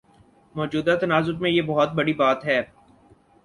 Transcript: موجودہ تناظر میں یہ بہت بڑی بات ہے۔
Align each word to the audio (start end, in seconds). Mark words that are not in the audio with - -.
موجودہ 0.55 0.95
تناظر 1.01 1.33
میں 1.33 1.49
یہ 1.49 1.61
بہت 1.61 1.93
بڑی 1.93 2.13
بات 2.13 2.45
ہے۔ 2.45 2.61